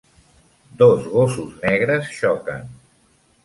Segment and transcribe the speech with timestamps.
[0.79, 2.63] Dos gossos negres xoquen.